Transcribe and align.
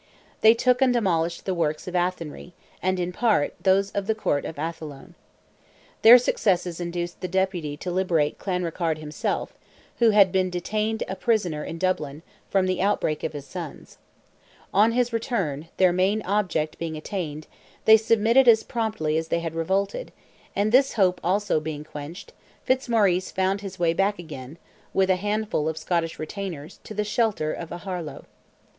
They 0.41 0.55
took 0.55 0.81
and 0.81 0.91
demolished 0.91 1.45
the 1.45 1.53
works 1.53 1.87
of 1.87 1.93
Athenry, 1.95 2.53
and, 2.81 2.99
in 2.99 3.11
part, 3.11 3.53
those 3.61 3.91
of 3.91 4.07
the 4.07 4.15
Court 4.15 4.45
of 4.45 4.57
Athlone. 4.57 5.13
Their 6.01 6.17
successes 6.17 6.79
induced 6.81 7.21
the 7.21 7.27
Deputy 7.27 7.77
to 7.77 7.91
liberate 7.91 8.39
Clanrickarde 8.39 8.97
himself, 8.97 9.53
who 9.99 10.09
had 10.09 10.31
been 10.31 10.49
detained 10.49 11.03
a 11.07 11.15
prisoner 11.15 11.63
in 11.63 11.77
Dublin, 11.77 12.23
from 12.49 12.65
the 12.65 12.81
outbreak 12.81 13.23
of 13.23 13.33
his 13.33 13.45
sons. 13.45 13.99
On 14.73 14.93
his 14.93 15.13
return—their 15.13 15.93
main 15.93 16.23
object 16.23 16.79
being 16.79 16.97
attained—they 16.97 17.97
submitted 17.97 18.47
as 18.47 18.63
promptly 18.63 19.17
as 19.17 19.27
they 19.27 19.41
had 19.41 19.53
revolted, 19.53 20.11
and 20.55 20.71
this 20.71 20.93
hope 20.93 21.21
also 21.23 21.59
being 21.59 21.83
quenched, 21.83 22.33
Fitzmaurice 22.63 23.29
found 23.29 23.61
his 23.61 23.77
way 23.77 23.93
back 23.93 24.17
again, 24.17 24.57
with 24.95 25.11
a 25.11 25.15
handful 25.17 25.69
of 25.69 25.77
Scottish 25.77 26.17
retainers, 26.17 26.79
to 26.85 26.95
the 26.95 27.03
shelter 27.03 27.53
of 27.53 27.69
Aharlow. 27.69 28.25